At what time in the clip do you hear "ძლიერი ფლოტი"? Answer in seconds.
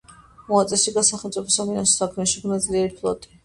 2.69-3.35